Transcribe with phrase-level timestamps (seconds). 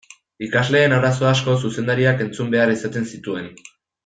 [0.45, 3.51] Ikasleen arazo asko zuzendariak entzun behar izaten zituen.